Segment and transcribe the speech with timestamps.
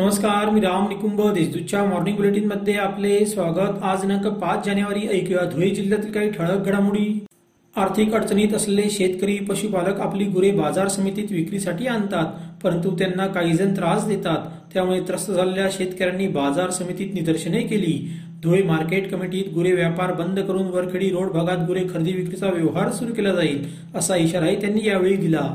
[0.00, 3.82] नमस्कार मी राम निकुंभ देशदूतच्या मॉर्निंग बुलेटिनमध्ये आपले स्वागत.
[3.82, 7.04] आज दिनांक पाच जानेवारी ऐकूया धुळे जिल्ह्यातील काही ठळक घडामोडी.
[7.76, 13.76] आर्थिक अडचणीत असलेले शेतकरी पशुपालक आपली गुरे बाजार समितीत विक्रीसाठी आणतात परंतु त्यांना काही जण
[13.76, 14.48] त्रास देतात.
[14.74, 17.96] त्यामुळे त्रस्त झालेल्या शेतकऱ्यांनी बाजार समितीत निदर्शने केली.
[18.42, 23.14] धुळे मार्केट कमिटीत गुरे व्यापार बंद करून वरखेडी रोड भागात गुरे खरेदी विक्रीचा व्यवहार सुरू
[23.14, 23.64] केला जाईल
[23.94, 25.48] असा इशाराही त्यांनी यावेळी दिला.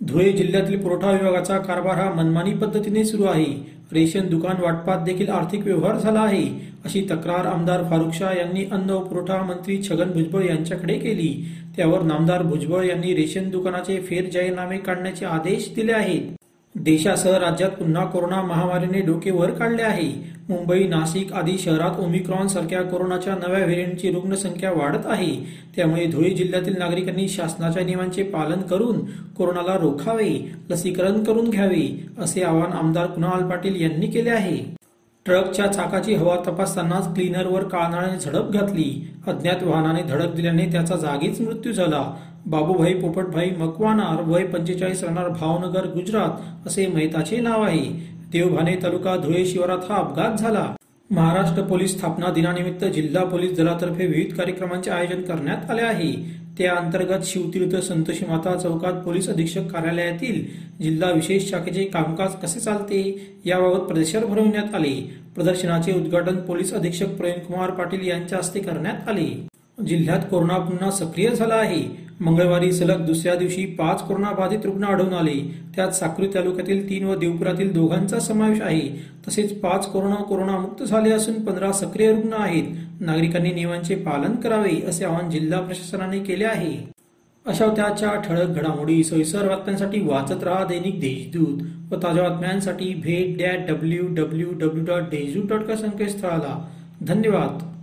[0.00, 3.44] धुळे जिल्ह्यातील पुरवठा विभागाचा कारभार हा मनमानी पद्धतीने सुरू आहे.
[3.92, 6.44] रेशन दुकान वाटपात देखील आर्थिक व्यवहार झाला आहे
[6.84, 11.32] अशी तक्रार आमदार फारुख शाह यांनी अन्न व पुरवठा मंत्री छगन भुजबळ यांच्याकडे केली.
[11.76, 16.36] त्यावर नामदार भुजबळ यांनी रेशन दुकानाचे फेर जाहीरनामे काढण्याचे आदेश दिले आहेत.
[16.74, 20.10] देशासह राज्यात पुन्हा कोरोना महामारीने डोके वर काढले आहे.
[20.48, 25.34] मुंबई नाशिक आदी शहरात ओमिक्रॉन सारख्या कोरोनाच्या नव्या व्हेरियंटची रुग्णसंख्या वाढत आहे.
[25.76, 29.00] त्यामुळे धुळे जिल्ह्यातील नागरिकांनी शासनाच्या नियमांचे पालन करून
[29.36, 34.80] कोरोनाला रोखावे लसीकरण करून घ्यावे असे आवाहन आमदार कुणाल पाटील यांनी केले आहे.
[35.24, 39.14] ट्रकच्या चाकाची हवा तपासतानाच क्लिनरवर काळनाने झडप घातली.
[39.26, 42.16] अज्ञात वाहनाने धडक दिल्याने त्याचा जागीच मृत्यू झाला.
[42.46, 47.84] बाबूभाई पोपटभाई मकवानार वय पंचेचाळीस राहणार भावनगर गुजरात असे मैताचे नाव आहे.
[48.32, 50.66] देवभाने तालुका धुळे शिवारात हा अपघात झाला.
[51.10, 56.12] महाराष्ट्र पोलीस स्थापना दिनानिमित्त जिल्हा पोलीस दलातर्फे विविध कार्यक्रमांचे आयोजन करण्यात आले आहे.
[56.58, 60.44] त्या अंतर्गत शिवतीर्थ संतोषी माता चौकात पोलीस अधीक्षक कार्यालयातील
[60.80, 63.02] जिल्हा विशेष शाखेचे कामकाज कसे चालते
[63.46, 64.94] याबाबत प्रदर्शन भरविण्यात आले.
[65.34, 69.49] प्रदर्शनाचे उद्घाटन पोलीस अधीक्षक प्रवीणकुमार पाटील यांच्या हस्ते करण्यात आले.
[69.86, 72.10] जिल्ह्यात कोरोना पुन्हा सक्रिय झाला आहे.
[72.20, 75.54] मंगळवारी सलग दुसऱ्या दिवशी पाच कोरोना बाधित रुग्ण आढळून आले.
[75.76, 78.80] त्यात साक्री तालुक्यातील तीन व देवपुरातील दोघांचा समावेश आहे.
[79.28, 82.64] तसेच पाच कोरोना कोरोनामुक्त झाले असून पंधरा सक्रिय रुग्ण आहेत.
[83.00, 87.00] नागरिकांनी नियमांचे पालन करावे असे आवाहन जिल्हा प्रशासनाने केले आहे.
[87.46, 91.58] अशा त्याच्या ठळक घडामोडी सोयीसर बातम्यांसाठी वाचत राहा दैनिक देशदूत
[91.92, 96.68] व ताज्या बातम्यांसाठी भेट that W W W dot Deshdoot dot com संकेतस्थळाला.
[97.00, 97.79] धन्यवाद.